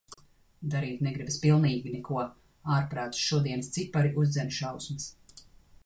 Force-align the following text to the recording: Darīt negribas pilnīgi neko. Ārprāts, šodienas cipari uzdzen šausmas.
Darīt 0.75 1.03
negribas 1.07 1.37
pilnīgi 1.43 1.93
neko. 1.97 2.23
Ārprāts, 2.79 3.23
šodienas 3.29 3.71
cipari 3.79 4.15
uzdzen 4.25 4.55
šausmas. 4.59 5.11